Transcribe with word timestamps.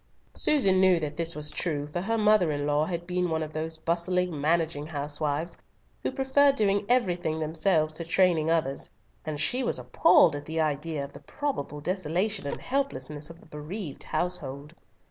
Susan 0.33 0.81
knew 0.81 0.99
this 0.99 1.35
was 1.35 1.51
true, 1.51 1.85
for 1.85 2.01
her 2.01 2.17
mother 2.17 2.51
in 2.51 2.65
law 2.65 2.85
had 2.85 3.05
been 3.05 3.29
one 3.29 3.43
of 3.43 3.53
those 3.53 3.77
bustling, 3.77 4.41
managing 4.41 4.87
housewives, 4.87 5.55
who 6.01 6.11
prefer 6.11 6.51
doing 6.51 6.83
everything 6.89 7.39
themselves 7.39 7.93
to 7.93 8.03
training 8.03 8.49
others, 8.49 8.89
and 9.25 9.39
she 9.39 9.61
was 9.61 9.77
appalled 9.77 10.35
at 10.35 10.47
the 10.47 10.59
idea 10.59 11.03
of 11.03 11.13
the 11.13 11.19
probable 11.21 11.79
desolation 11.81 12.47
and 12.47 12.59
helplessness 12.61 13.29
of 13.29 13.39
the 13.39 13.45
bereaved 13.45 14.01
household. 14.01 14.73